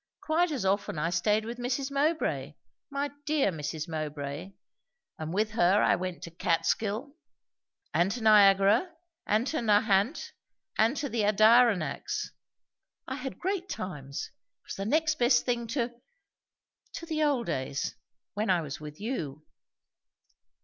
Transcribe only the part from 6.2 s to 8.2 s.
to Catskill, and